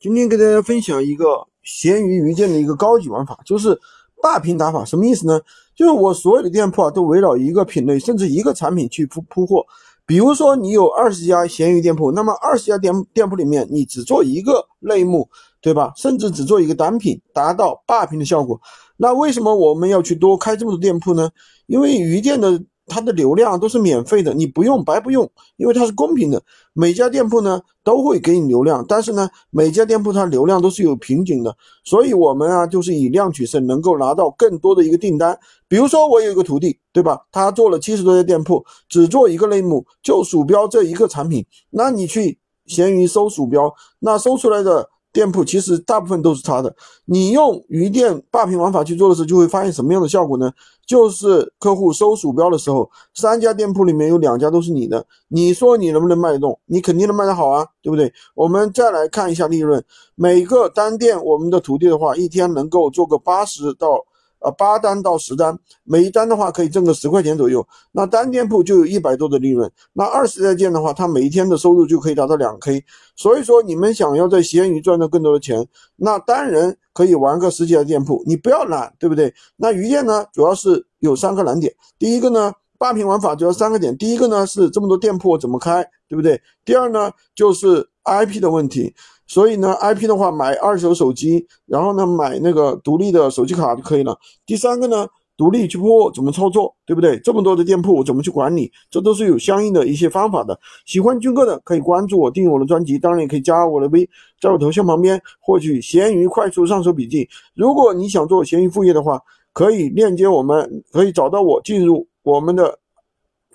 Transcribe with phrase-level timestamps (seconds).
[0.00, 3.78] 今天给大家分享一个闲鱼鱼店的一个高级玩法，就是
[4.22, 4.82] 霸屏打法。
[4.82, 5.38] 什么意思呢？
[5.76, 9.62] 就是我所有的店铺啊，都围绕一个品类，甚至一个产品去铺铺货。
[10.06, 15.28] 比如说你有二十家闲鱼店铺，那么二十家店店铺里面，你只做一个类目，
[15.60, 15.92] 对吧？
[15.96, 18.58] 甚至只做一个单品，达到霸屏的效果。
[18.96, 21.28] 那为什么我们要去多开这么多店铺呢？
[21.66, 22.58] 因为鱼店的。
[22.90, 26.42] 它的流量都是免费的，你不用白不用，因为它是公平的。
[26.72, 35.38] 每家店铺呢都会给你流量，但是呢每家店铺它流量都是有瓶颈的，所以我们啊就是以量取胜，能够拿到更多的一个订单。
[35.68, 37.20] 比如说我有一个徒弟，对吧？
[37.30, 41.46] 他做了七十多家店铺，只做一个类目，就鼠标这一个产品。
[41.70, 44.90] 那你去闲鱼搜鼠标，那搜出来的。
[45.12, 46.74] 店铺其实大部分都是他的，
[47.04, 50.52] 你用鱼店霸屏玩法去做的时候，就会发现什么样的效果呢？
[50.86, 56.58] 就是客户搜鼠标的时候，三家店铺里面有两家都是你的，你说你能不能卖得动？
[56.66, 58.12] 你肯定能卖得好啊，对不对？
[58.34, 59.84] 我们再来看一下利润，
[60.14, 64.04] 每个单店我们的徒弟的话，一天能够做个八十到。
[64.40, 69.70] 啊，八单到十单，每一单的话可以挣个十块钱左右，那单店铺就有一百多的利润。
[69.92, 72.84] 那二十家店的话，他每一天的收入就可以达到两 K。
[73.14, 75.66] 所以说，你们想要在闲鱼赚到更多的钱，
[75.96, 79.32] 那单人可以玩个十几家店铺，你不要懒，对不对？
[79.56, 81.72] 那鱼店呢，主要是有三个难点。
[81.98, 83.96] 第一个呢，霸屏玩法主要三个点。
[83.98, 86.40] 第一个呢是这么多店铺怎么开，对不对？
[86.64, 88.94] 第二呢就是 IP 的问题。
[89.26, 94.18] 所以呢，IP 的话买二手手机，然后呢买那个独立的手机卡就可以了。
[94.44, 97.18] 第三个呢，独立去铺怎么操作，对不对？
[97.20, 100.58] 这么多的店铺怎么去管理，这都是有相应的一些方法的。
[100.84, 104.08] 喜欢军哥的可以关注我，订阅我的专辑，当然也可以加我的微，
[104.40, 107.28] 在我头像旁边获取闲鱼快速上手笔记。
[107.54, 109.20] 如果你想做闲鱼副业的话，
[109.52, 112.78] 可以链接我们，可以找到我进入我们的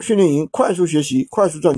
[0.02, 1.74] 训练营，快速学习，快速赚。